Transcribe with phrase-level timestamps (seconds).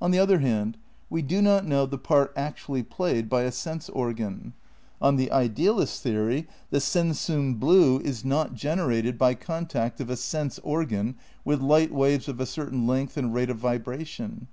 [0.00, 0.78] On the other hand,
[1.10, 4.52] we do not know the part actually played by a sense organ.
[5.02, 10.60] On the idealist theory the sensum blue is not generated by contact of a sense
[10.60, 14.46] organ with light waves of a certain length and rate of vibration.